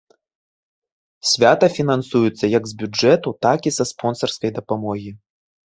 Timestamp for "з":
2.71-2.79